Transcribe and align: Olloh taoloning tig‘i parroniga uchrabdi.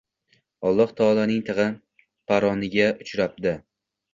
Olloh 0.69 0.93
taoloning 1.01 1.45
tig‘i 1.49 1.67
parroniga 2.33 2.89
uchrabdi. 3.07 3.55